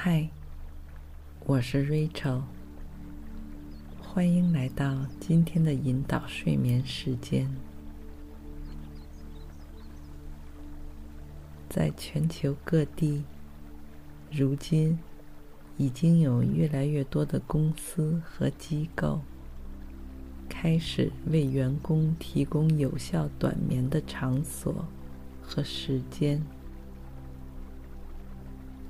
[0.00, 0.28] 嗨，
[1.44, 2.42] 我是 Rachel，
[4.00, 7.50] 欢迎来到今天的引导睡眠时间。
[11.68, 13.24] 在全球各地，
[14.30, 14.96] 如今
[15.76, 19.20] 已经有越来越多的公司和机构
[20.48, 24.84] 开始为员工提供有效短眠的场所
[25.42, 26.40] 和时间。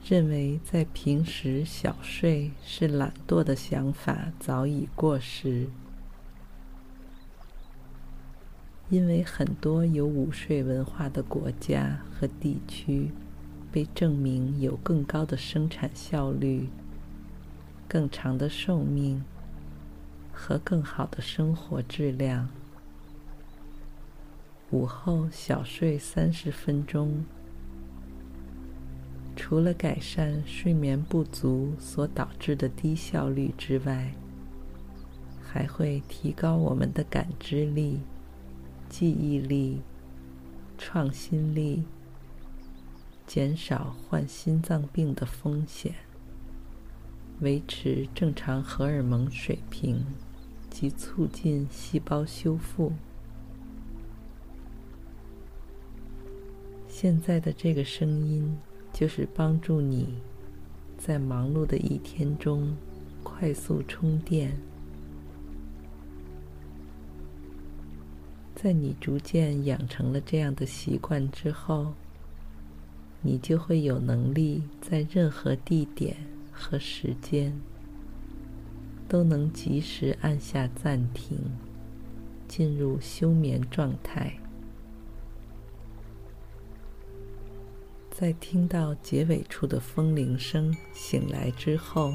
[0.09, 5.69] 认为在平时小睡是懒惰的想法早已过时，
[8.89, 13.11] 因为很多有午睡文化的国家和地区
[13.71, 16.71] 被证明有更高的生产效率、
[17.87, 19.23] 更长的寿命
[20.33, 22.49] 和更好的生活质量。
[24.71, 27.27] 午后小睡三十分钟。
[29.41, 34.13] 除了改善睡眠不足所导致的低效率之外，
[35.41, 38.01] 还会提高我们的感知力、
[38.89, 39.81] 记忆力、
[40.77, 41.85] 创新力，
[43.29, 45.95] 减少患心脏病的风险，
[47.41, 50.05] 维持正常荷尔蒙水平
[50.69, 52.93] 及促进细胞修复。
[56.89, 58.59] 现在的这个声音。
[58.99, 60.13] 就是帮助你
[60.97, 62.77] 在忙碌的一天中
[63.23, 64.51] 快速充电。
[68.57, 71.95] 在你逐渐养成了这样的习惯之后，
[73.23, 76.17] 你就会有能力在任何地点
[76.51, 77.57] 和时间
[79.09, 81.39] 都能及时按下暂停，
[82.49, 84.37] 进入休眠状态。
[88.21, 92.13] 在听到结尾处的风铃声醒来之后，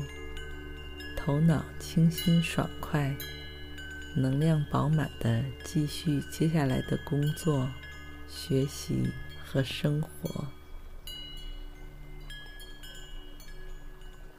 [1.15, 3.15] 头脑清新爽快，
[4.13, 7.69] 能量饱满的继续接下来的工作、
[8.27, 9.09] 学习
[9.45, 10.45] 和生活。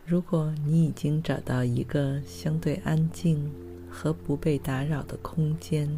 [0.04, 3.50] 如果你已经找到一个相对安静
[3.90, 5.88] 和不被打扰的空间，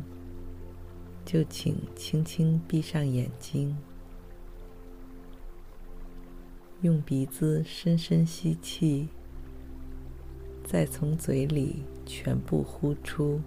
[1.25, 3.77] 就请轻轻闭上眼睛。
[6.83, 9.09] 用鼻子深深吸气，
[10.65, 13.41] 再从嘴里全部呼出。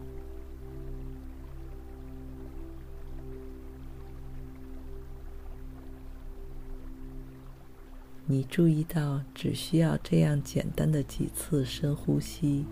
[8.25, 12.65] 你注意到，只需要这样简单的几次深呼吸，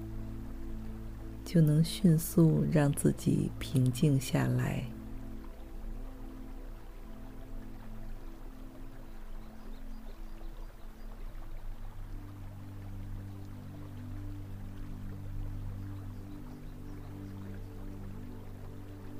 [1.45, 4.96] 就能迅速让自己平静下来。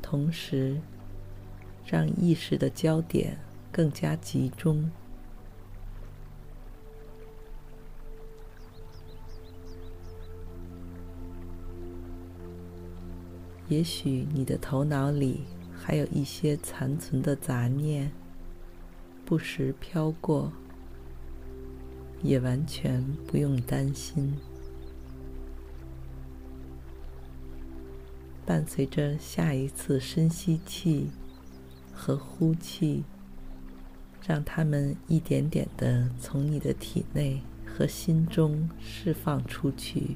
[0.10, 0.80] 同时，
[1.86, 3.38] 让意识的焦点
[3.74, 4.90] 更加集中。
[13.68, 15.42] 也许你的头脑里
[15.76, 18.10] 还有一些残存的杂念，
[19.26, 20.54] 不时飘过，
[22.24, 24.34] 也完全不用担心。
[28.48, 31.12] 伴随着下一次深吸气
[31.92, 33.04] 和呼气，
[34.26, 40.16] 让它们一点点的从你的体内和心中释放出去。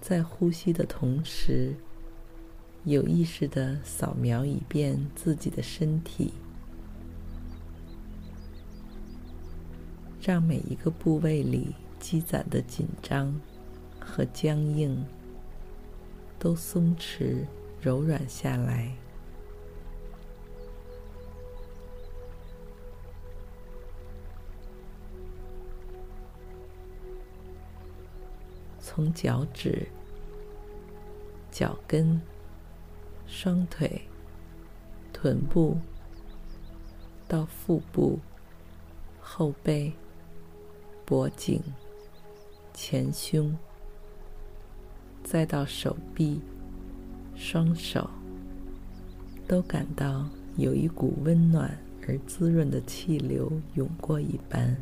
[0.00, 1.74] 在呼吸的同时，
[2.84, 6.32] 有意识的扫描一遍自己的身体。
[10.26, 13.38] 让每一个部位里积攒的紧张
[14.00, 15.04] 和僵硬
[16.38, 17.44] 都松弛、
[17.78, 18.90] 柔软下来。
[28.80, 29.86] 从脚趾
[31.50, 32.18] 脚跟、
[33.26, 34.00] 双腿、
[35.12, 35.76] 臀部，
[37.28, 38.18] 到腹部、
[39.20, 39.92] 后背、
[41.06, 41.62] 脖颈、
[42.72, 43.54] 前胸，
[45.22, 46.40] 再到手臂、
[47.34, 48.08] 双手，
[49.46, 51.78] 都感到有一股温暖
[52.08, 54.76] 而滋润的气流涌过一般。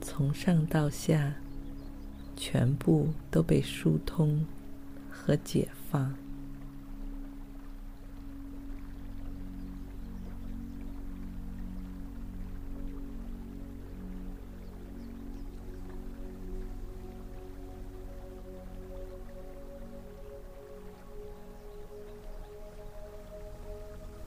[0.00, 1.32] 从上到下，
[2.38, 4.46] 全部都被疏通
[5.10, 6.14] 和解放。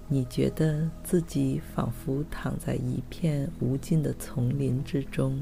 [0.10, 5.42] 你觉得自己仿佛躺在一片无尽的丛林之中。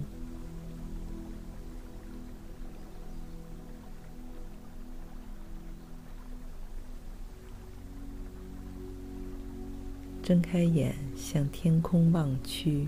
[10.30, 12.86] 睁开眼，向天空望去，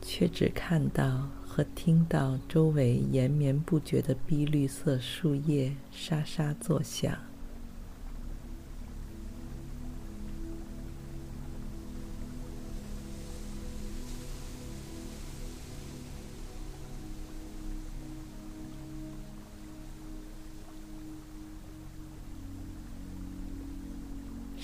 [0.00, 7.29] 却只看到和听到周围延绵不绝的碧绿色树叶沙沙作响。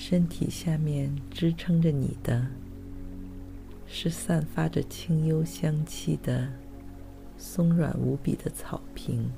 [0.09, 2.47] 身体下面支撑着你的，
[3.85, 6.47] 是散发着清幽香气的
[7.37, 9.29] 松软无比的草坪。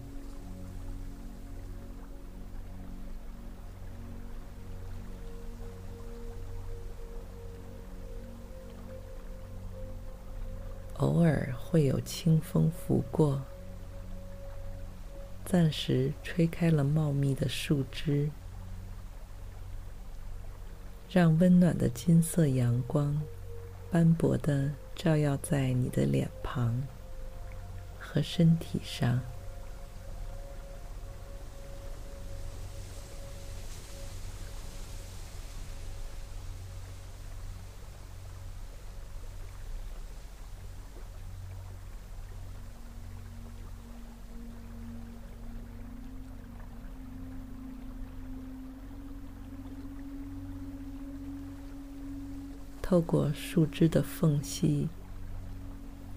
[10.98, 13.42] 偶尔会有清风拂过，
[15.44, 18.30] 暂时吹开了茂密的树枝。
[21.10, 23.20] 让温暖的金色阳光
[23.90, 26.80] 斑驳的照耀在你的脸庞
[27.98, 29.20] 和身体上。
[52.90, 54.90] 透过树枝的缝隙，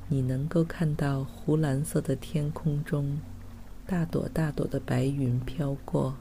[0.08, 3.18] 你能够看到湖蓝色的天空中，
[3.86, 6.14] 大朵大朵的白云飘过。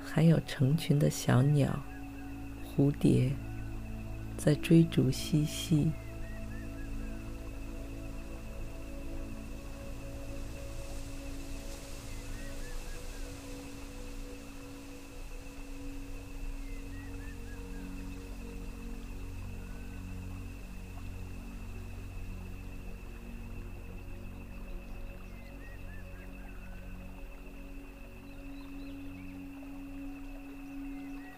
[0.00, 1.78] 还有成群的小鸟、
[2.64, 3.30] 蝴蝶
[4.38, 5.92] 在追逐嬉戏。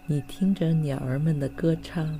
[0.05, 2.19] 你听着鸟儿们的歌唱，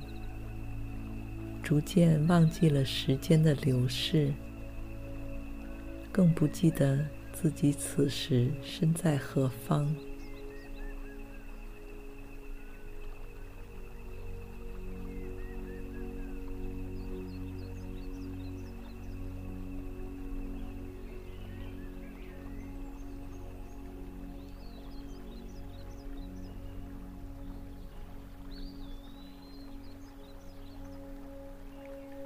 [1.62, 4.32] 逐渐忘记了时间的流逝，
[6.10, 9.94] 更不记得自己此时身在何方。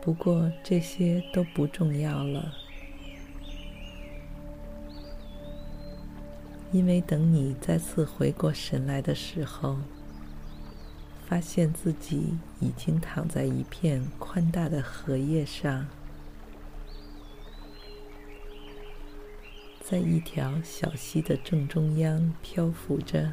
[0.08, 2.54] 不过这些都不重要了，
[6.72, 9.76] 因为等你再次回过神来的时候，
[11.26, 15.86] 发现自己已经躺在一片宽大的荷叶上，
[19.82, 23.30] 在一条小溪的正中央漂浮着。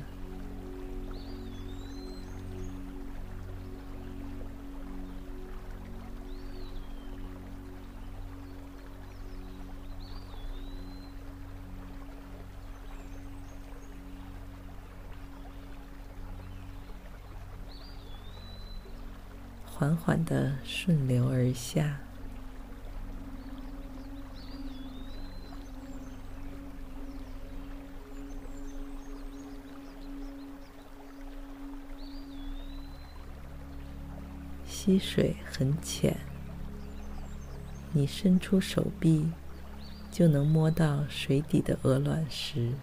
[19.86, 22.00] 缓缓地顺流而下。
[34.66, 36.18] 溪水很浅，
[37.92, 39.30] 你伸出手臂
[40.12, 42.74] 就能摸到水底的鹅卵石，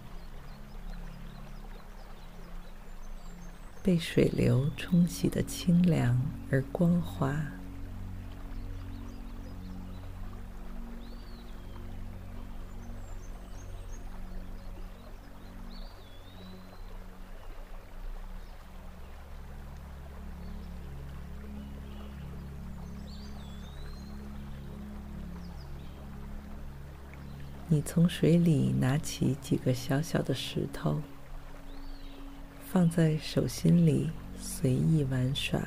[3.83, 6.21] 被水流冲洗的清凉
[6.53, 7.35] 而光滑。
[27.69, 31.01] 你从水里拿起几个小小的石头，
[32.67, 35.59] 放在手心里随意玩耍。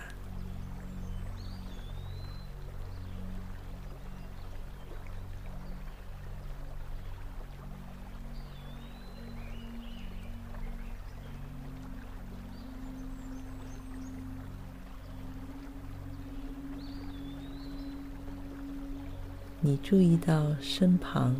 [19.76, 21.36] 你注意到身旁。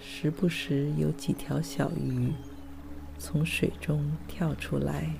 [0.00, 2.32] 时不时有几条小鱼
[3.16, 5.12] 从水中跳出来，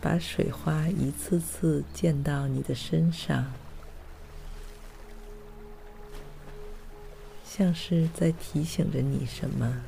[0.00, 3.46] 把水花一次次溅到你的身上，
[7.44, 9.82] 像是在提醒着你什么。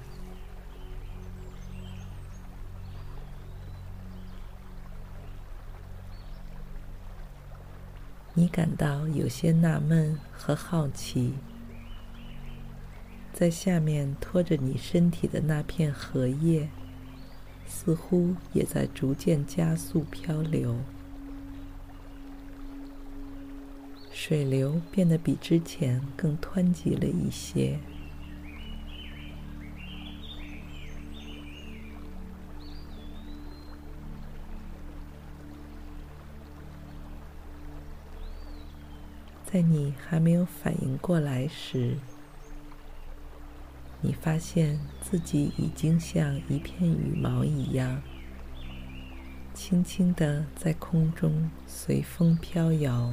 [8.35, 11.35] 你感到有些纳闷和好奇，
[13.33, 16.69] 在下面拖着你身体的那片荷叶，
[17.67, 20.77] 似乎也在逐渐加速漂流，
[24.13, 27.81] 水流变得比之前更湍急了一些。
[39.53, 41.97] 在你还没有反应过来时，
[44.01, 48.01] 你发现自己已经像一片羽毛一样，
[49.53, 53.13] 轻轻的在空中随风飘摇。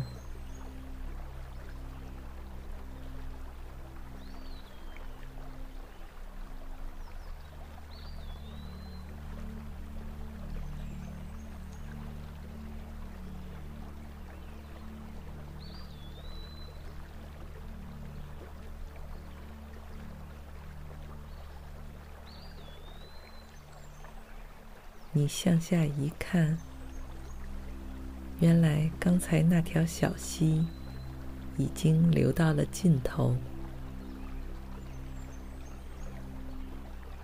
[25.27, 26.57] 向下一看，
[28.39, 30.65] 原来刚才那条小溪
[31.57, 33.35] 已经流到了尽头，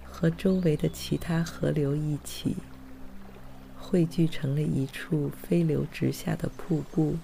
[0.03, 2.57] 和周围的其他河流一起
[3.77, 7.17] 汇聚成了一处飞流直下的瀑布。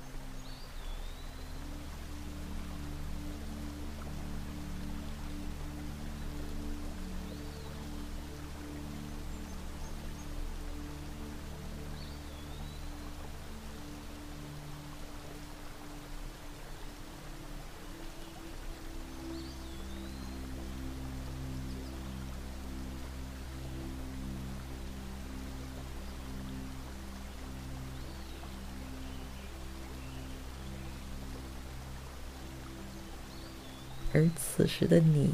[34.12, 35.34] 而此时的你，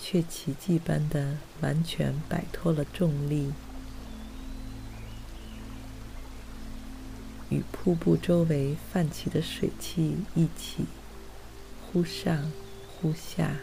[0.00, 3.52] 却奇迹般的完全摆脱了重力，
[7.48, 10.86] 与瀑布周围泛起的水汽一起
[11.92, 12.50] 忽上
[12.88, 13.56] 忽下，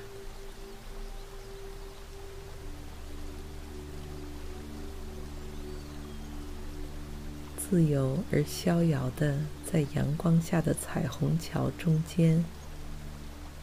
[7.58, 12.46] 自由而逍遥的在阳光下的彩虹桥中间。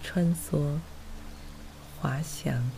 [0.04, 0.78] 穿梭，
[1.98, 2.70] 滑翔。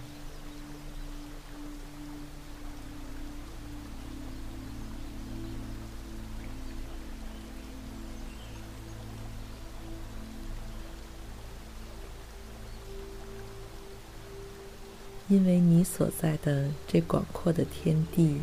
[15.29, 18.41] 因为你所在的这广阔的天地，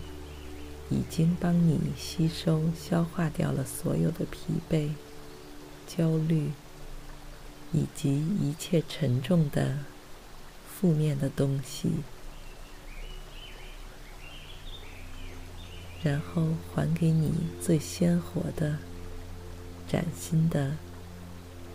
[0.90, 4.90] 已经帮你吸收、消化掉了所有的疲惫、
[5.88, 6.52] 焦虑。
[7.74, 9.80] 以及一切沉重的、
[10.72, 11.90] 负面的东西，
[16.04, 18.78] 然后还给你最鲜活的、
[19.88, 20.78] 崭新的、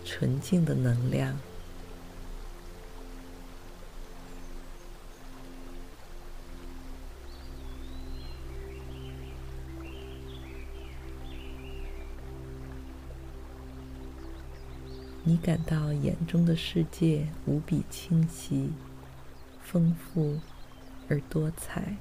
[0.05, 1.37] 纯净的能量。
[15.29, 18.71] 你感到眼中的世界无比清晰、
[19.61, 20.39] 丰富
[21.07, 21.97] 而多彩，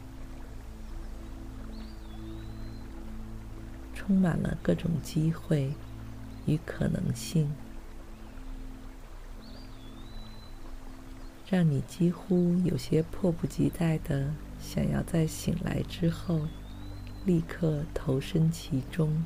[3.95, 5.75] 充满了各种机会
[6.47, 7.53] 与可能性，
[11.51, 16.49] 让你几乎有些迫不及待的想要在醒来之后
[17.27, 19.23] 立刻投身其中。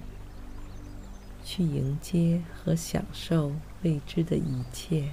[1.44, 5.12] 去迎接和享受未知的一切。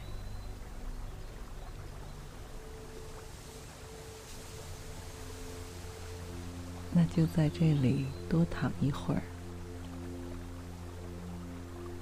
[6.92, 9.22] 那就在这里多躺一会儿，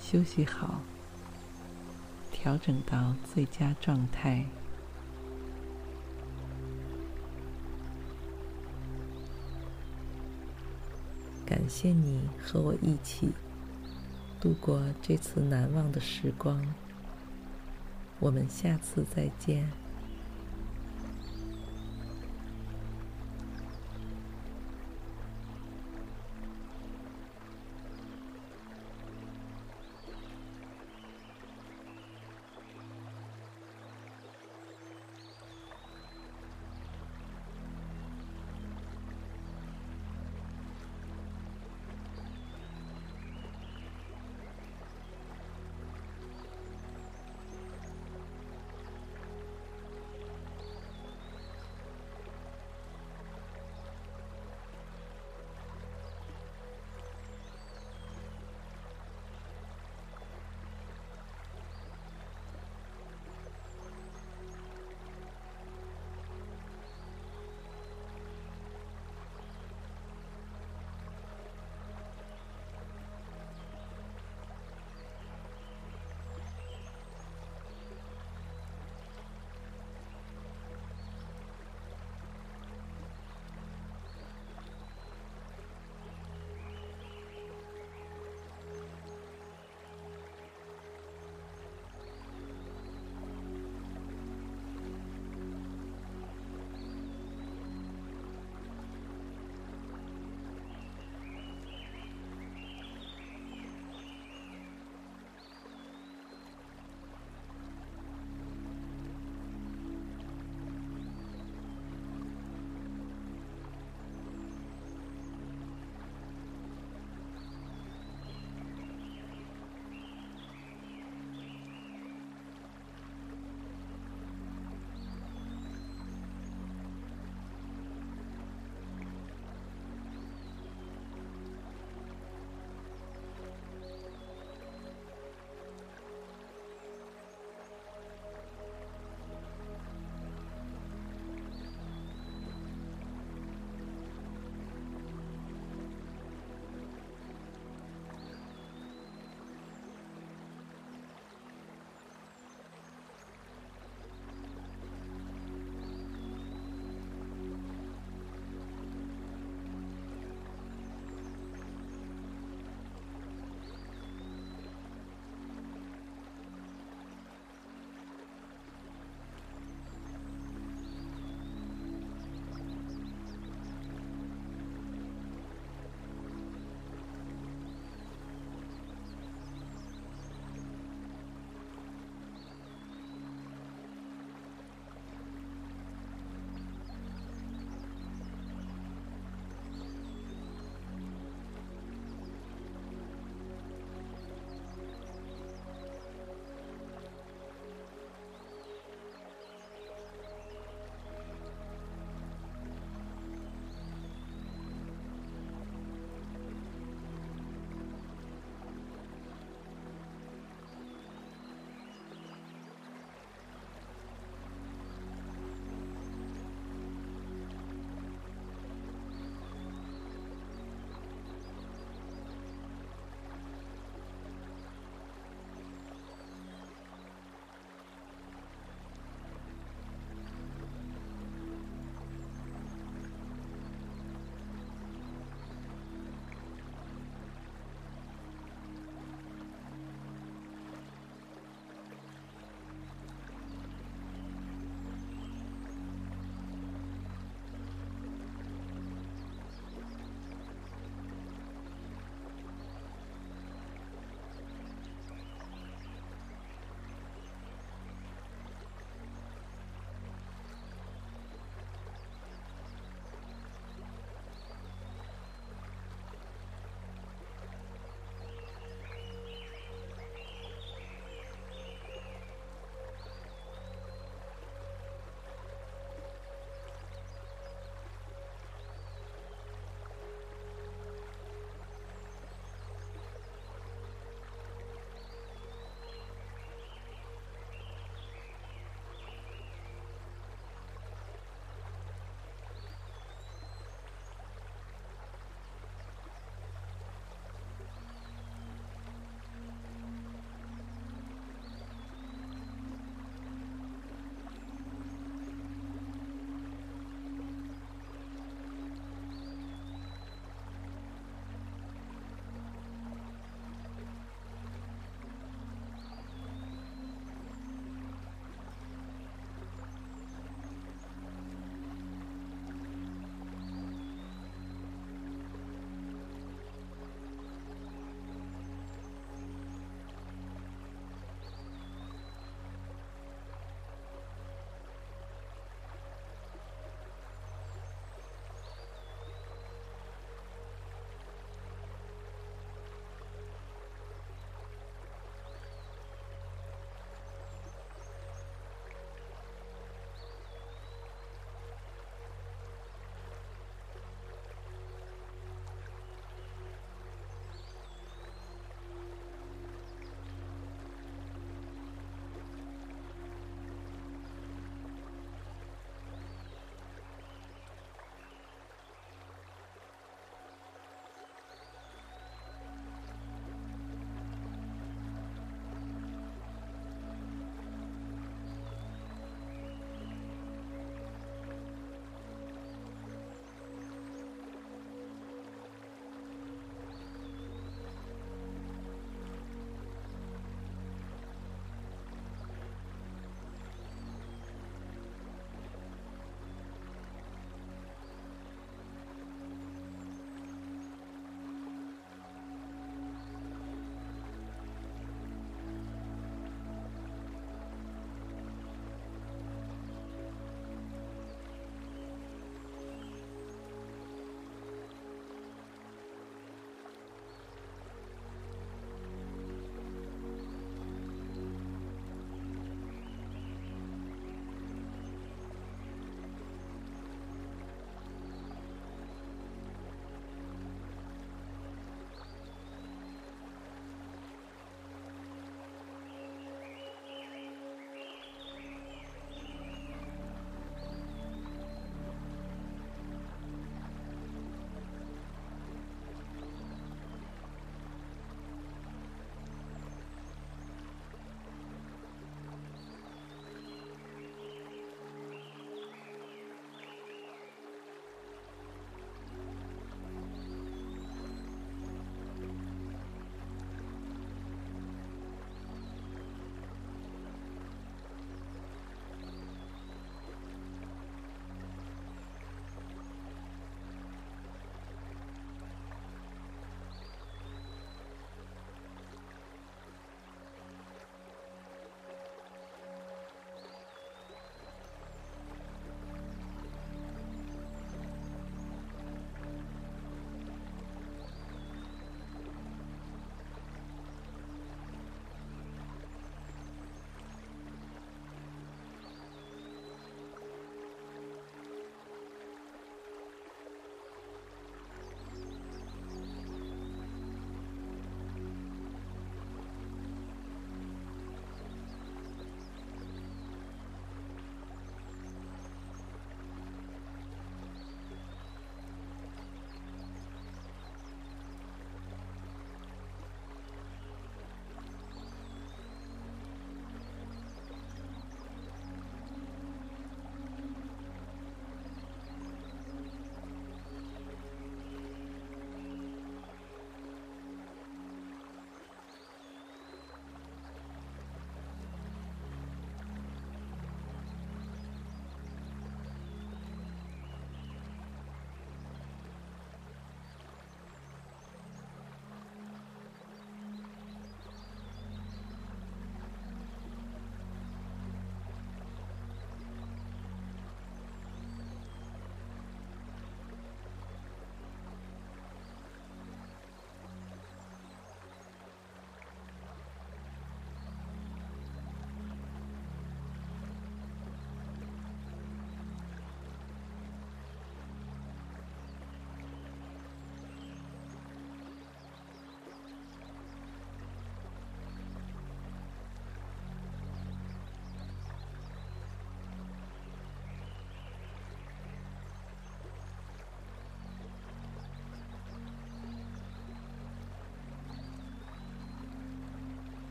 [0.00, 0.80] 休息好，
[2.30, 4.46] 调整到最佳状态。
[11.44, 13.32] 感谢你和我一起。
[14.46, 16.64] 度过这次难忘的时光，
[18.20, 19.68] 我们下次再见。